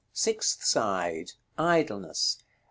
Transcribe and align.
Sixth 0.13 0.63
side. 0.63 1.33
Idleness. 1.59 2.39